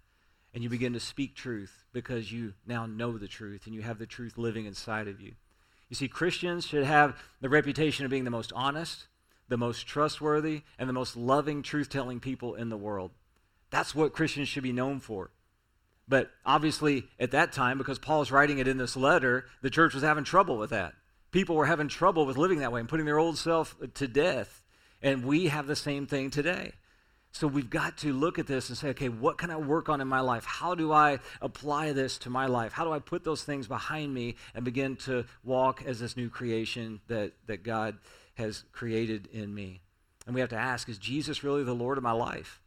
[0.54, 3.97] And you begin to speak truth because you now know the truth and you have
[3.97, 5.34] the truth living inside of you.
[5.89, 9.08] You see, Christians should have the reputation of being the most honest,
[9.47, 13.12] the most trustworthy, and the most loving, truth telling people in the world.
[13.71, 15.32] That's what Christians should be known for.
[16.07, 20.03] But obviously, at that time, because Paul's writing it in this letter, the church was
[20.03, 20.93] having trouble with that.
[21.31, 24.63] People were having trouble with living that way and putting their old self to death.
[25.01, 26.73] And we have the same thing today.
[27.31, 30.01] So we've got to look at this and say, okay, what can I work on
[30.01, 30.45] in my life?
[30.45, 32.73] How do I apply this to my life?
[32.73, 36.29] How do I put those things behind me and begin to walk as this new
[36.29, 37.97] creation that, that God
[38.35, 39.81] has created in me?
[40.27, 42.61] And we have to ask, is Jesus really the Lord of my life?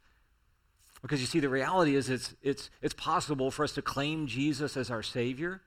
[1.03, 4.77] Because you see, the reality is it's, it's, it's possible for us to claim Jesus
[4.77, 5.61] as our Savior,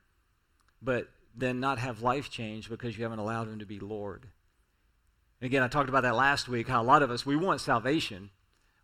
[0.81, 4.25] but then not have life change because you haven't allowed Him to be Lord.
[5.39, 7.61] And again, I talked about that last week, how a lot of us, we want
[7.61, 8.29] salvation.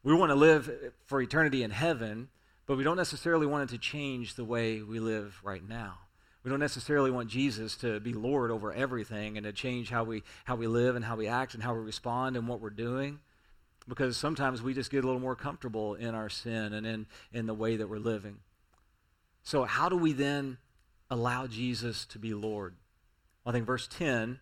[0.03, 0.71] We want to live
[1.05, 2.29] for eternity in heaven,
[2.67, 5.97] but we don't necessarily want it to change the way we live right now.
[6.43, 10.21] We don't necessarily want Jesus to be Lord over everything and to change how we,
[10.43, 13.19] how we live and how we act and how we respond and what we're doing
[13.87, 17.45] because sometimes we just get a little more comfortable in our sin and in, in
[17.45, 18.37] the way that we're living.
[19.43, 20.57] So, how do we then
[21.09, 22.75] allow Jesus to be Lord?
[23.43, 24.39] Well, I think verse 10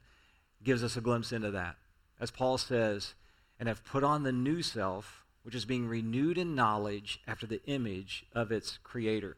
[0.63, 1.75] gives us a glimpse into that.
[2.19, 3.15] As Paul says,
[3.59, 7.63] and have put on the new self, which is being renewed in knowledge after the
[7.65, 9.35] image of its creator.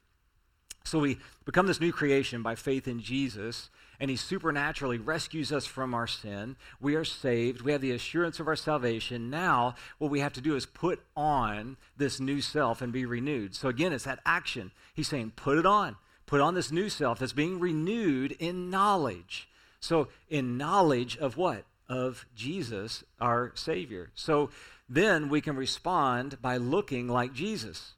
[0.86, 3.70] So we become this new creation by faith in Jesus,
[4.00, 6.58] and he supernaturally rescues us from our sin.
[6.80, 7.62] We are saved.
[7.62, 9.32] We have the assurance of our salvation.
[9.32, 13.56] Now, what we have to do is put on this new self and be renewed.
[13.56, 14.72] So, again, it's that action.
[14.94, 15.96] He's saying, put it on.
[16.28, 19.50] Put on this new self that's being renewed in knowledge.
[19.80, 21.66] So, in knowledge of what?
[21.90, 24.12] Of Jesus, our Savior.
[24.14, 24.52] So,
[24.88, 27.94] then we can respond by looking like Jesus.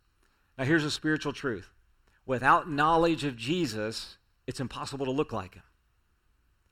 [0.57, 1.69] Now, here's a spiritual truth
[2.27, 5.63] without knowledge of Jesus, it's impossible to look like him.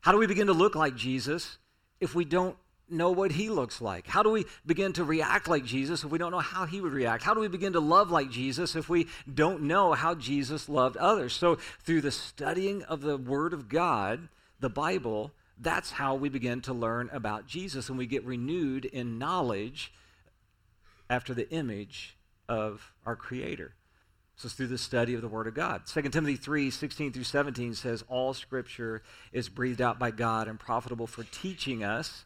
[0.02, 1.58] How do we begin to look like Jesus
[2.00, 2.56] if we don't
[2.88, 4.06] know what he looks like?
[4.06, 6.94] How do we begin to react like Jesus if we don't know how he would
[6.94, 7.24] react?
[7.24, 10.98] How do we begin to love like Jesus if we don't know how Jesus loved
[10.98, 11.34] others?
[11.34, 14.28] So, through the studying of the Word of God,
[14.60, 19.18] the Bible, that's how we begin to learn about Jesus and we get renewed in
[19.18, 19.92] knowledge
[21.10, 22.16] after the image
[22.48, 23.74] of our Creator.
[24.38, 25.84] So it's through the study of the Word of God.
[25.86, 30.60] 2 Timothy 3 16 through 17 says, All Scripture is breathed out by God and
[30.60, 32.26] profitable for teaching us.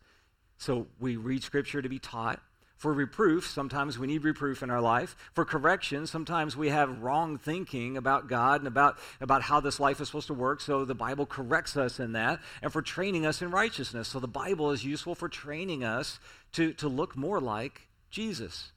[0.58, 2.42] So we read Scripture to be taught.
[2.78, 5.16] For reproof, sometimes we need reproof in our life.
[5.34, 10.00] For correction, sometimes we have wrong thinking about God and about, about how this life
[10.00, 10.62] is supposed to work.
[10.62, 12.40] So the Bible corrects us in that.
[12.62, 14.08] And for training us in righteousness.
[14.08, 16.22] So the Bible is useful for training us
[16.54, 18.72] to, to look more like Jesus,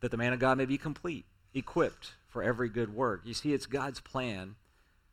[0.00, 3.22] that the man of God may be complete, equipped for every good work.
[3.24, 4.56] You see, it's God's plan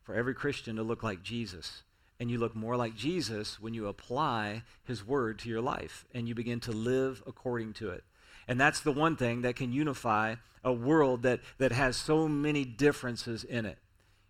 [0.02, 1.82] for every Christian to look like Jesus.
[2.20, 6.28] And you look more like Jesus when you apply his word to your life and
[6.28, 8.04] you begin to live according to it.
[8.46, 12.64] And that's the one thing that can unify a world that, that has so many
[12.64, 13.78] differences in it.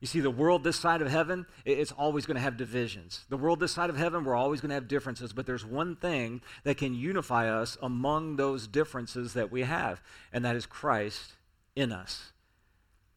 [0.01, 3.25] You see, the world this side of heaven, it's always going to have divisions.
[3.31, 5.97] The world this side of heaven, we're always going to have differences, but there's one
[5.97, 11.37] thing that can unify us among those differences that we have, and that is Christ
[11.75, 12.33] in us.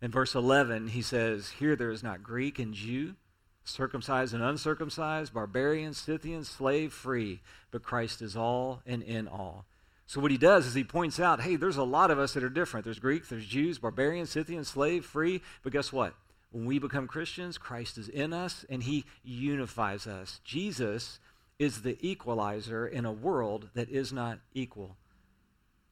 [0.01, 3.15] In verse 11, he says, Here there is not Greek and Jew,
[3.63, 9.65] circumcised and uncircumcised, barbarian, Scythian, slave, free, but Christ is all and in all.
[10.05, 12.43] So what he does is he points out, hey, there's a lot of us that
[12.43, 12.85] are different.
[12.85, 16.13] There's Greek, there's Jews, barbarian, Scythian, slave, free, but guess what?
[16.51, 20.39] When we become Christians, Christ is in us and he unifies us.
[20.45, 21.19] Jesus
[21.59, 24.95] is the equalizer in a world that is not equal.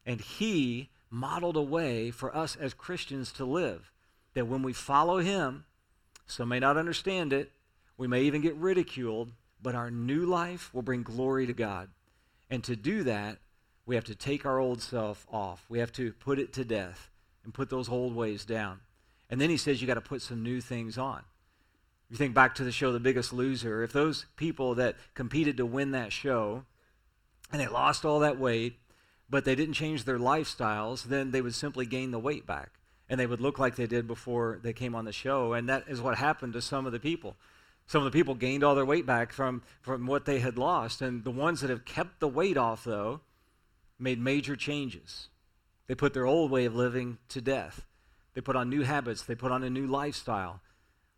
[0.06, 3.92] And he modeled a way for us as Christians to live
[4.36, 5.66] that when we follow him,
[6.28, 7.52] some may not understand it,
[7.98, 11.90] we may even get ridiculed, but our new life will bring glory to God.
[12.50, 13.40] And to do that,
[13.86, 15.66] we have to take our old self off.
[15.70, 17.10] We have to put it to death
[17.44, 18.82] and put those old ways down.
[19.30, 21.24] And then he says you got to put some new things on.
[22.10, 25.66] You think back to the show The Biggest Loser, if those people that competed to
[25.66, 26.66] win that show
[27.52, 28.78] and they lost all that weight,
[29.30, 32.72] but they didn't change their lifestyles, then they would simply gain the weight back.
[33.10, 35.54] And they would look like they did before they came on the show.
[35.54, 37.36] And that is what happened to some of the people.
[37.88, 41.02] Some of the people gained all their weight back from, from what they had lost.
[41.02, 43.22] And the ones that have kept the weight off, though,
[44.00, 45.30] made major changes.
[45.88, 47.86] They put their old way of living to death.
[48.34, 49.22] They put on new habits.
[49.22, 50.62] They put on a new lifestyle.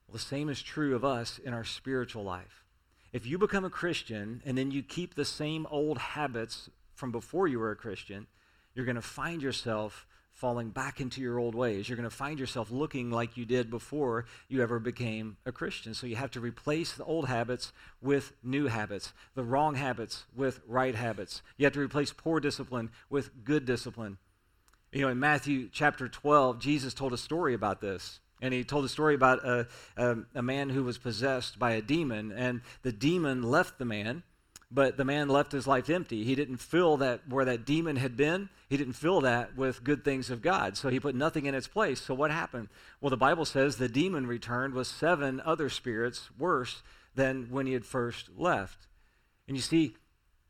[0.08, 2.66] Well, the same is true of us in our spiritual life.
[3.14, 7.48] If you become a Christian and then you keep the same old habits from before
[7.48, 8.28] you were a Christian,
[8.76, 10.06] you're going to find yourself
[10.38, 11.90] falling back into your old ways.
[11.90, 15.96] You're going to find yourself looking like you did before you ever became a Christian.
[15.96, 17.74] So you have to replace the old habits
[18.04, 21.42] with new habits, the wrong habits with right habits.
[21.58, 24.20] You have to replace poor discipline with good discipline.
[24.92, 28.20] You know, in Matthew chapter 12, Jesus told a story about this.
[28.40, 31.82] And he told a story about a, a, a man who was possessed by a
[31.82, 34.22] demon, and the demon left the man
[34.70, 36.24] but the man left his life empty.
[36.24, 38.50] He didn't fill that where that demon had been.
[38.70, 40.76] He didn't fill that with good things of God.
[40.76, 42.02] So he put nothing in its place.
[42.02, 42.68] So what happened?
[43.00, 46.82] Well, the Bible says the demon returned with seven other spirits worse
[47.16, 48.88] than when he had first left.
[49.48, 49.96] And you see,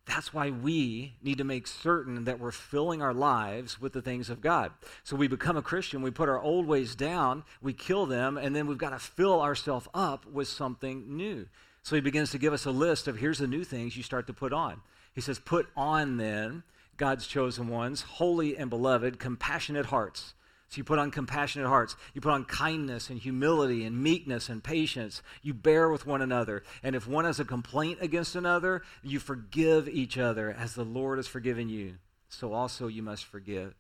[0.08, 4.30] that's why we need to make certain that we're filling our lives with the things
[4.30, 4.72] of God.
[5.04, 8.56] So we become a Christian, we put our old ways down, we kill them, and
[8.56, 11.48] then we've got to fill ourselves up with something new.
[11.88, 14.28] So he begins to give us a list of here's the new things you start
[14.28, 14.82] to put on.
[15.14, 16.64] He says, Put on then
[16.98, 20.34] God's chosen ones, holy and beloved, compassionate hearts.
[20.68, 21.96] So you put on compassionate hearts.
[22.14, 25.22] You put on kindness and humility and meekness and patience.
[25.42, 26.64] You bear with one another.
[26.84, 31.20] And if one has a complaint against another, you forgive each other as the Lord
[31.20, 32.00] has forgiven you.
[32.28, 33.76] So also you must forgive.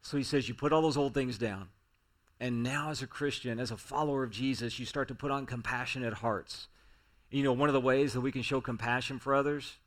[0.00, 1.68] So he says, You put all those old things down.
[2.40, 5.44] And now, as a Christian, as a follower of Jesus, you start to put on
[5.44, 6.68] compassionate hearts.
[7.32, 9.78] You know, one of the ways that we can show compassion for others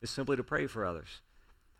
[0.00, 1.20] is simply to pray for others.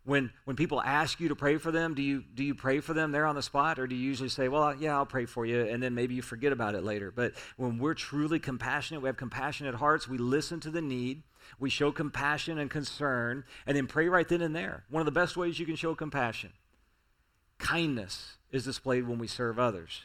[0.05, 2.93] When, when people ask you to pray for them, do you, do you pray for
[2.93, 3.79] them there on the spot?
[3.79, 6.21] Or do you usually say, well, yeah, I'll pray for you, and then maybe you
[6.21, 7.11] forget about it later?
[7.11, 11.23] But when we're truly compassionate, we have compassionate hearts, we listen to the need,
[11.59, 14.85] we show compassion and concern, and then pray right then and there.
[14.91, 16.53] One of the best ways you can show compassion.
[17.57, 20.05] Kindness is displayed when we serve others.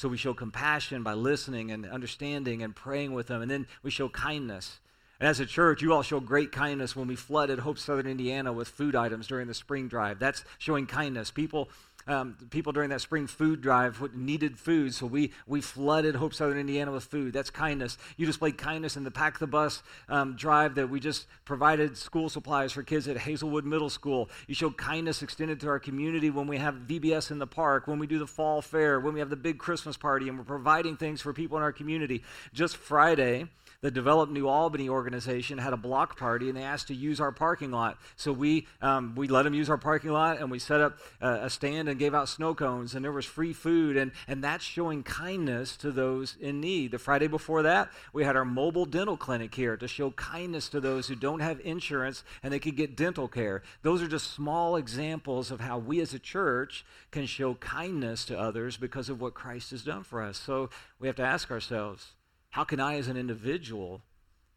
[0.00, 3.42] So we show compassion by listening and understanding and praying with them.
[3.42, 4.80] And then we show kindness.
[5.20, 8.50] And as a church, you all show great kindness when we flooded Hope Southern Indiana
[8.50, 10.18] with food items during the spring drive.
[10.18, 11.30] That's showing kindness.
[11.30, 11.68] People
[12.10, 16.58] um, people during that spring food drive needed food, so we, we flooded Hope Southern
[16.58, 17.32] Indiana with food.
[17.32, 17.98] That's kindness.
[18.16, 22.28] You displayed kindness in the Pack the Bus um, drive that we just provided school
[22.28, 24.28] supplies for kids at Hazelwood Middle School.
[24.46, 27.98] You showed kindness extended to our community when we have VBS in the park, when
[27.98, 30.96] we do the fall fair, when we have the big Christmas party, and we're providing
[30.96, 32.22] things for people in our community.
[32.52, 33.46] Just Friday,
[33.82, 37.32] the Develop New Albany organization had a block party and they asked to use our
[37.32, 37.96] parking lot.
[38.14, 41.38] So we, um, we let them use our parking lot and we set up uh,
[41.42, 43.96] a stand and gave out snow cones and there was free food.
[43.96, 46.90] And, and that's showing kindness to those in need.
[46.90, 50.80] The Friday before that, we had our mobile dental clinic here to show kindness to
[50.80, 53.62] those who don't have insurance and they could get dental care.
[53.80, 58.38] Those are just small examples of how we as a church can show kindness to
[58.38, 60.36] others because of what Christ has done for us.
[60.36, 62.12] So we have to ask ourselves,
[62.50, 64.02] how can I, as an individual,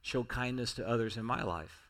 [0.01, 1.89] show kindness to others in my life?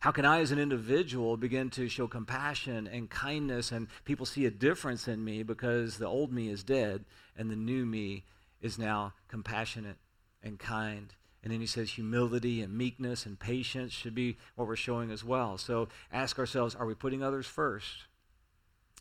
[0.00, 4.46] How can I, as an individual, begin to show compassion and kindness, and people see
[4.46, 7.04] a difference in me because the old me is dead
[7.36, 8.24] and the new me
[8.60, 9.96] is now compassionate
[10.42, 11.14] and kind?
[11.42, 15.24] And then he says humility and meekness and patience should be what we're showing as
[15.24, 15.56] well.
[15.56, 18.04] So ask ourselves are we putting others first?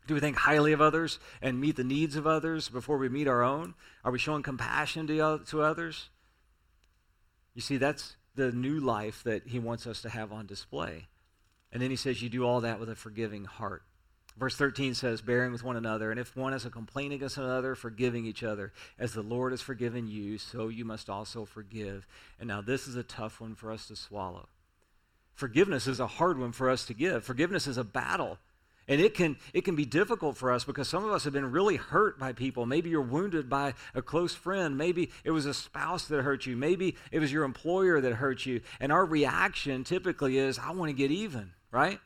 [0.07, 3.27] Do we think highly of others and meet the needs of others before we meet
[3.27, 3.75] our own?
[4.03, 6.09] Are we showing compassion to, to others?
[7.53, 11.07] You see, that's the new life that he wants us to have on display.
[11.71, 13.83] And then he says, You do all that with a forgiving heart.
[14.37, 17.75] Verse 13 says, Bearing with one another, and if one has a complaint against another,
[17.75, 18.71] forgiving each other.
[18.97, 22.07] As the Lord has forgiven you, so you must also forgive.
[22.39, 24.47] And now this is a tough one for us to swallow.
[25.33, 27.23] Forgiveness is a hard one for us to give.
[27.23, 28.37] Forgiveness is a battle.
[28.89, 31.51] And it can, it can be difficult for us because some of us have been
[31.51, 32.65] really hurt by people.
[32.65, 34.79] Maybe you're wounded by a close friend.
[34.79, 36.57] Maybe it was a spouse that hurt you.
[36.57, 38.61] Maybe it was your employer that hurt you.
[38.79, 41.99] And our reaction typically is, I want to get even, right?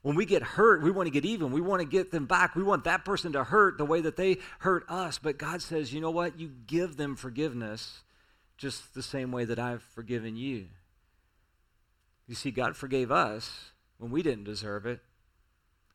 [0.00, 1.52] When we get hurt, we want to get even.
[1.52, 2.56] We want to get them back.
[2.56, 5.18] We want that person to hurt the way that they hurt us.
[5.18, 6.40] But God says, you know what?
[6.40, 8.00] You give them forgiveness
[8.56, 10.68] just the same way that I've forgiven you.
[12.26, 15.00] You see, God forgave us when we didn't deserve it.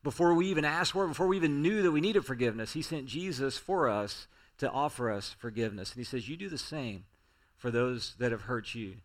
[0.06, 2.80] Before we even asked for it, before we even knew that we needed forgiveness, He
[2.80, 4.28] sent Jesus for us
[4.58, 5.90] to offer us forgiveness.
[5.90, 7.06] And He says, You do the same
[7.56, 8.98] for those that have hurt you.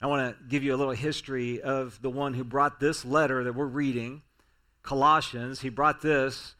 [0.00, 3.42] I want to give you a little history of the one who brought this letter
[3.42, 4.22] that we're reading,
[4.84, 5.62] Colossians.
[5.62, 6.54] He brought this.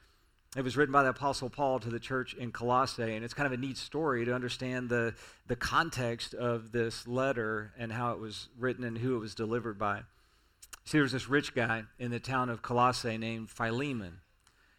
[0.57, 3.47] It was written by the Apostle Paul to the church in Colossae, and it's kind
[3.47, 5.15] of a neat story to understand the,
[5.47, 9.79] the context of this letter and how it was written and who it was delivered
[9.79, 10.01] by.
[10.85, 14.19] See, there was this rich guy in the town of Colossae named Philemon.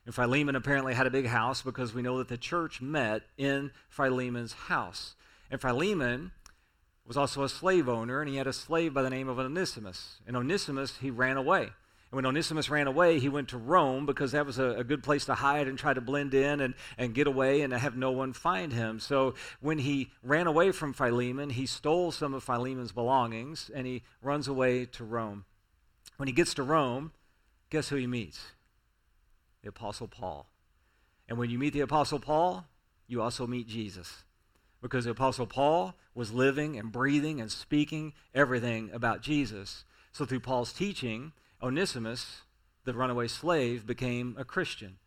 [0.05, 3.71] And Philemon apparently had a big house because we know that the church met in
[3.89, 5.15] Philemon's house.
[5.51, 6.33] And Philemon
[7.07, 10.21] was also a slave owner, and he had a slave by the name of Onesimus.
[10.27, 11.63] And Onesimus, he ran away.
[11.63, 15.03] And when Onesimus ran away, he went to Rome because that was a, a, good
[15.03, 18.11] place to hide and try to blend in and, and get away and have no
[18.11, 19.01] one find him.
[19.01, 24.03] So when he ran away from Philemon, he stole some of Philemon's belongings and he
[24.21, 25.47] runs away to Rome.
[26.17, 27.13] When he gets to Rome,
[27.71, 28.41] guess who he meets?
[29.63, 30.47] The Apostle Paul.
[31.29, 32.67] And when you meet the Apostle Paul,
[33.07, 34.25] you also meet Jesus.
[34.81, 39.85] Because the Apostle Paul was living and breathing and speaking everything about Jesus.
[40.13, 41.33] So through Paul's teaching,
[41.63, 42.43] Onesimus,
[42.85, 44.99] the runaway slave, became a Christian.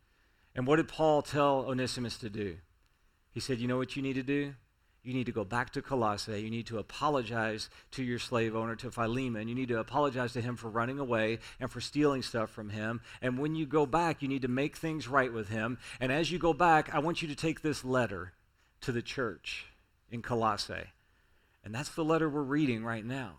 [0.54, 2.56] And what did Paul tell Onesimus to do?
[3.30, 4.54] He said, You know what you need to do?
[5.06, 6.42] You need to go back to Colossae.
[6.42, 9.46] You need to apologize to your slave owner, to Philemon.
[9.46, 13.00] You need to apologize to him for running away and for stealing stuff from him.
[13.22, 15.78] And when you go back, you need to make things right with him.
[16.00, 18.32] And as you go back, I want you to take this letter
[18.80, 19.66] to the church
[20.10, 20.90] in Colossae.
[21.64, 23.38] And that's the letter we're reading right now.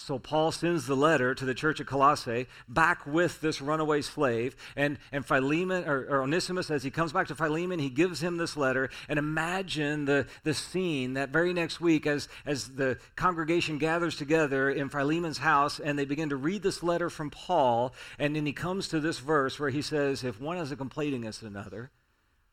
[0.00, 4.54] So Paul sends the letter to the church of Colossae back with this runaway slave.
[4.76, 8.36] And, and Philemon, or, or, Onesimus, as he comes back to Philemon, he gives him
[8.36, 8.90] this letter.
[9.08, 14.70] And imagine the, the scene that very next week as, as the congregation gathers together
[14.70, 17.92] in Philemon's house and they begin to read this letter from Paul.
[18.20, 21.16] And then he comes to this verse where he says, If one has a complaint
[21.16, 21.90] against another,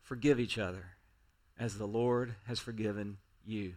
[0.01, 0.95] forgive each other
[1.59, 3.75] as the Lord has forgiven you.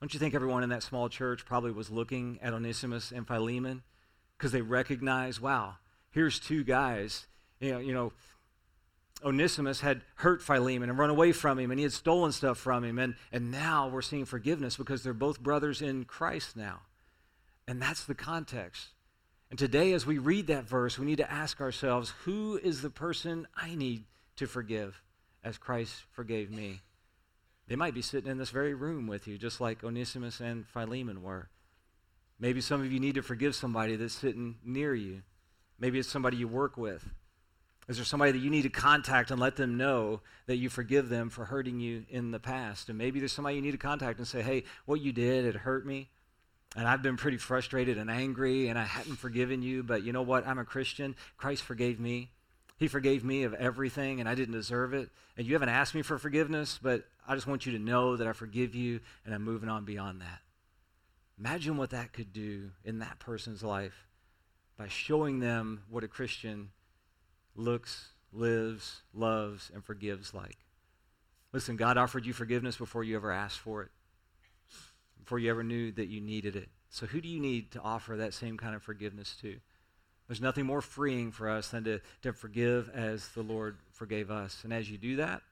[0.00, 3.82] Don't you think everyone in that small church probably was looking at Onesimus and Philemon
[4.36, 5.74] because they recognized, wow,
[6.10, 7.26] here's two guys.
[7.60, 8.12] You know, you know,
[9.24, 12.84] Onesimus had hurt Philemon and run away from him, and he had stolen stuff from
[12.84, 16.82] him, and, and now we're seeing forgiveness because they're both brothers in Christ now.
[17.66, 18.88] And that's the context.
[19.50, 22.90] And today, as we read that verse, we need to ask ourselves who is the
[22.90, 24.04] person I need
[24.36, 25.02] to forgive
[25.42, 26.80] as Christ forgave me?
[27.68, 31.22] They might be sitting in this very room with you, just like Onesimus and Philemon
[31.22, 31.50] were.
[32.40, 35.22] Maybe some of you need to forgive somebody that's sitting near you.
[35.78, 37.08] Maybe it's somebody you work with.
[37.88, 41.08] Is there somebody that you need to contact and let them know that you forgive
[41.08, 42.88] them for hurting you in the past?
[42.88, 45.56] And maybe there's somebody you need to contact and say, hey, what you did, it
[45.56, 46.10] hurt me.
[46.76, 50.22] And I've been pretty frustrated and angry, and I hadn't forgiven you, but you know
[50.22, 50.46] what?
[50.46, 51.16] I'm a Christian.
[51.38, 52.30] Christ forgave me.
[52.78, 55.10] He forgave me of everything, and I didn't deserve it.
[55.36, 58.26] And you haven't asked me for forgiveness, but I just want you to know that
[58.26, 60.40] I forgive you, and I'm moving on beyond that.
[61.38, 64.06] Imagine what that could do in that person's life
[64.76, 66.70] by showing them what a Christian
[67.56, 70.58] looks, lives, loves, and forgives like.
[71.52, 73.90] Listen, God offered you forgiveness before you ever asked for it,
[75.18, 76.68] before you ever knew that you needed it.
[76.90, 79.58] So, who do you need to offer that same kind of forgiveness to?
[80.28, 84.60] There's nothing more freeing for us than to, to forgive as the Lord forgave us.
[84.62, 85.42] And as you do that,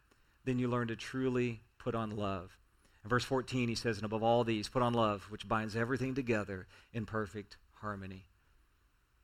[0.44, 2.56] then you learn to truly put on love.
[3.02, 6.14] In verse 14, he says, And above all these, put on love, which binds everything
[6.14, 8.26] together in perfect harmony.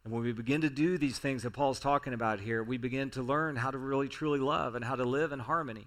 [0.04, 3.10] And when we begin to do these things that Paul's talking about here, we begin
[3.10, 5.86] to learn how to really truly love and how to live in harmony.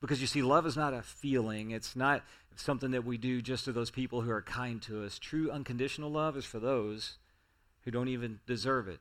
[0.00, 2.24] Because you see, love is not a feeling, it's not
[2.56, 5.18] something that we do just to those people who are kind to us.
[5.18, 7.18] True unconditional love is for those
[7.86, 8.98] who don't even deserve it.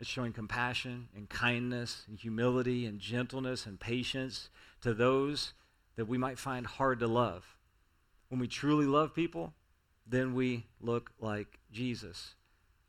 [0.00, 4.48] It's showing compassion and kindness and humility and gentleness and patience
[4.80, 5.52] to those
[5.94, 7.56] that we might find hard to love.
[8.28, 9.52] When we truly love people,
[10.08, 12.34] then we look like Jesus.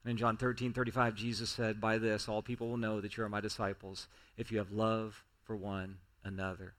[0.03, 3.24] And in John 13, 35, Jesus said, By this all people will know that you
[3.24, 6.74] are my disciples if you have love for one another.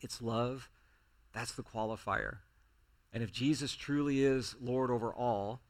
[0.00, 0.68] It's love,
[1.32, 2.36] that's the qualifier.
[3.12, 5.60] And if Jesus truly is Lord over all,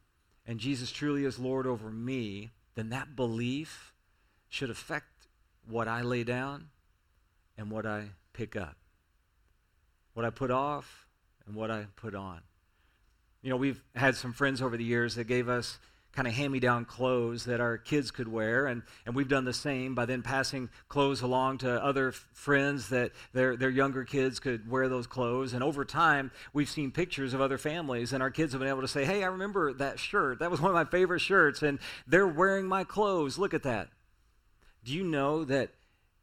[0.47, 3.93] and Jesus truly is Lord over me, then that belief
[4.49, 5.27] should affect
[5.69, 6.69] what I lay down
[7.59, 8.77] and what I pick up,
[10.15, 11.07] what I put off
[11.47, 12.41] and what I put on.
[13.43, 15.79] You know, we've had some friends over the years that gave us
[16.17, 18.67] kind of hand me down clothes that our kids could wear.
[18.67, 22.89] And, and we've done the same by then passing clothes along to other f- friends
[22.89, 25.53] that their, their younger kids could wear those clothes.
[25.53, 28.81] And over time, we've seen pictures of other families, and our kids have been able
[28.81, 30.39] to say, Hey, I remember that shirt.
[30.39, 33.37] That was one of my favorite shirts, and they're wearing my clothes.
[33.37, 33.89] Look at that.
[34.83, 35.71] Do you know that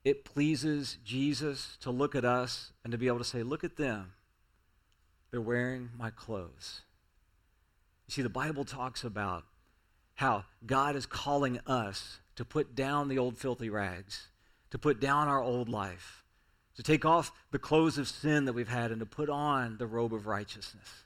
[0.03, 3.77] it pleases Jesus to look at us and to be able to say, Look at
[3.77, 4.13] them.
[5.29, 6.81] They're wearing my clothes.
[8.07, 9.45] You see, the Bible talks about
[10.15, 14.27] how God is calling us to put down the old filthy rags,
[14.71, 16.23] to put down our old life,
[16.75, 19.87] to take off the clothes of sin that we've had, and to put on the
[19.87, 21.03] robe of righteousness.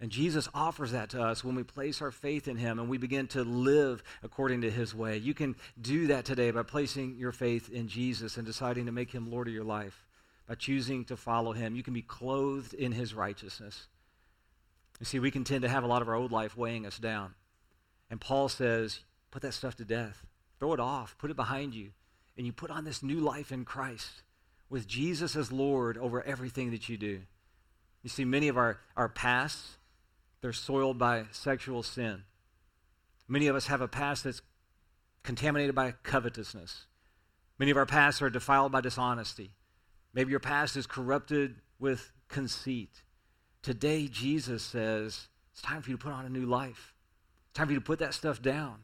[0.00, 2.98] And Jesus offers that to us when we place our faith in Him and we
[2.98, 5.16] begin to live according to His way.
[5.16, 9.10] You can do that today by placing your faith in Jesus and deciding to make
[9.10, 10.04] Him Lord of your life,
[10.46, 11.74] by choosing to follow Him.
[11.74, 13.86] You can be clothed in His righteousness.
[15.00, 16.98] You see, we can tend to have a lot of our old life weighing us
[16.98, 17.34] down.
[18.10, 19.00] And Paul says,
[19.30, 20.24] put that stuff to death.
[20.58, 21.16] Throw it off.
[21.18, 21.90] Put it behind you.
[22.36, 24.22] And you put on this new life in Christ
[24.68, 27.20] with Jesus as Lord over everything that you do.
[28.02, 29.78] You see, many of our, our pasts,
[30.40, 32.22] they're soiled by sexual sin.
[33.28, 34.42] Many of us have a past that's
[35.22, 36.86] contaminated by covetousness.
[37.58, 39.50] Many of our pasts are defiled by dishonesty.
[40.14, 43.02] Maybe your past is corrupted with conceit.
[43.62, 46.94] Today, Jesus says, it's time for you to put on a new life.
[47.56, 48.74] Time for you to put that stuff down.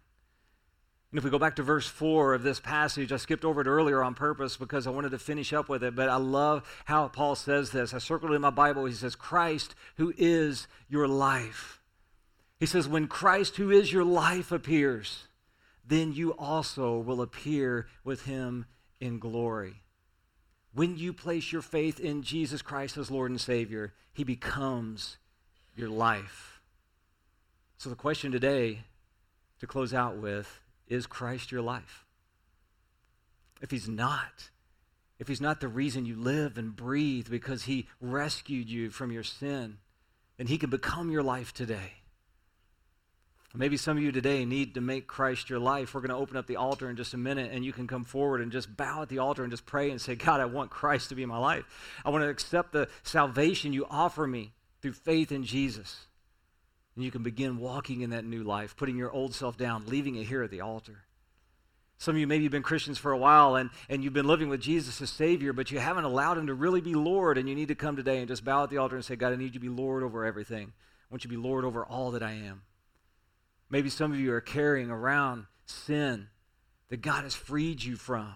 [1.11, 3.67] And if we go back to verse 4 of this passage, I skipped over it
[3.67, 7.07] earlier on purpose because I wanted to finish up with it, but I love how
[7.09, 7.93] Paul says this.
[7.93, 8.87] I circled it in my Bible.
[8.87, 11.83] He says, Christ, who is your life.
[12.61, 15.25] He says, When Christ, who is your life, appears,
[15.87, 18.65] then you also will appear with him
[19.03, 19.83] in glory.
[20.73, 25.19] When you place your faith in Jesus Christ as Lord and Savior, he becomes
[25.77, 26.52] your life.
[27.83, 28.85] So, the question today
[29.59, 32.05] to close out with is Christ your life?
[33.61, 34.51] If he's not,
[35.19, 39.25] if he's not the reason you live and breathe because he rescued you from your
[39.25, 39.79] sin,
[40.37, 41.95] then he can become your life today.
[43.53, 45.93] Maybe some of you today need to make Christ your life.
[45.93, 48.05] We're going to open up the altar in just a minute, and you can come
[48.05, 50.71] forward and just bow at the altar and just pray and say, God, I want
[50.71, 51.65] Christ to be my life.
[52.05, 56.07] I want to accept the salvation you offer me through faith in Jesus.
[56.95, 60.17] And you can begin walking in that new life, putting your old self down, leaving
[60.17, 61.05] it here at the altar.
[61.99, 64.49] Some of you maybe have been Christians for a while and, and you've been living
[64.49, 67.55] with Jesus as Savior, but you haven't allowed Him to really be Lord, and you
[67.55, 69.47] need to come today and just bow at the altar and say, God, I need
[69.47, 70.73] you to be Lord over everything.
[70.73, 72.63] I want you to be Lord over all that I am.
[73.71, 76.27] Maybe some of you are carrying around sin
[76.89, 78.35] that God has freed you from.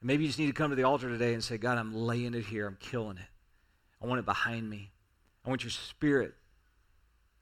[0.00, 1.94] And maybe you just need to come to the altar today and say, God, I'm
[1.94, 2.66] laying it here.
[2.66, 3.24] I'm killing it.
[4.02, 4.90] I want it behind me.
[5.44, 6.34] I want your spirit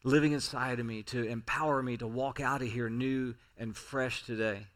[0.05, 4.23] living inside of me to empower me to walk out of here new and fresh
[4.23, 4.67] today,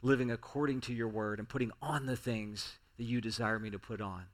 [0.00, 3.78] living according to your word and putting on the things that you desire me to
[3.78, 4.24] put on.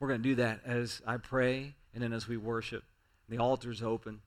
[0.00, 2.84] We're going to do that as I pray and then as we worship.
[3.28, 4.20] The altar's open.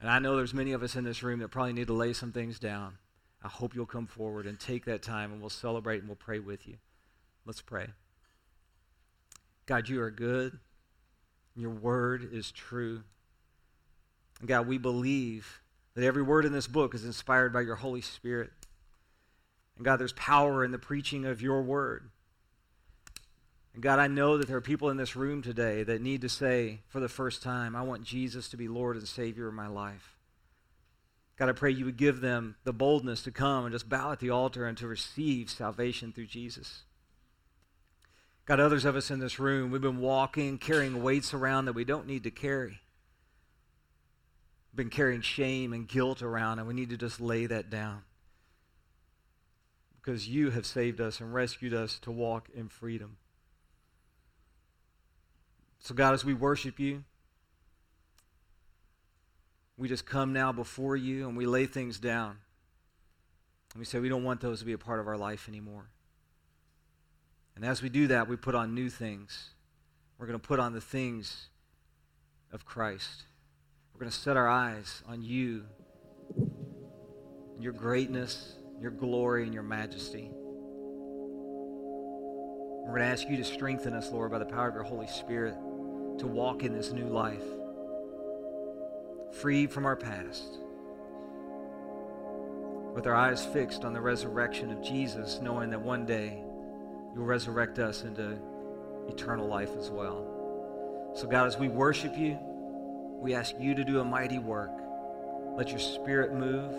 [0.00, 2.12] And I know there's many of us in this room that probably need to lay
[2.12, 2.98] some things down.
[3.42, 6.40] I hope you'll come forward and take that time and we'll celebrate and we'll pray
[6.40, 6.76] with you.
[7.46, 7.88] Let's pray.
[9.66, 10.58] God, you are good.
[11.54, 13.02] Your word is true.
[14.46, 15.60] God, we believe
[15.94, 18.50] that every word in this book is inspired by your Holy Spirit.
[19.76, 22.10] And God, there's power in the preaching of your word.
[23.74, 26.28] And God, I know that there are people in this room today that need to
[26.28, 29.66] say for the first time, I want Jesus to be Lord and Savior of my
[29.66, 30.16] life.
[31.36, 34.18] God, I pray you would give them the boldness to come and just bow at
[34.18, 36.82] the altar and to receive salvation through Jesus.
[38.46, 41.84] God, others of us in this room, we've been walking, carrying weights around that we
[41.84, 42.80] don't need to carry
[44.74, 48.02] been carrying shame and guilt around, and we need to just lay that down.
[50.00, 53.16] Because you have saved us and rescued us to walk in freedom.
[55.80, 57.04] So, God, as we worship you,
[59.76, 62.38] we just come now before you and we lay things down.
[63.72, 65.88] And we say we don't want those to be a part of our life anymore.
[67.54, 69.50] And as we do that, we put on new things.
[70.18, 71.46] We're going to put on the things
[72.52, 73.24] of Christ.
[73.98, 75.64] We're going to set our eyes on you,
[77.58, 80.30] your greatness, your glory, and your majesty.
[82.84, 85.08] We're going to ask you to strengthen us, Lord, by the power of your Holy
[85.08, 85.54] Spirit
[86.18, 87.42] to walk in this new life,
[89.42, 90.58] free from our past,
[92.94, 96.40] with our eyes fixed on the resurrection of Jesus, knowing that one day
[97.16, 98.38] you'll resurrect us into
[99.08, 101.12] eternal life as well.
[101.16, 102.38] So, God, as we worship you,
[103.20, 104.70] we ask you to do a mighty work.
[105.56, 106.72] Let your spirit move.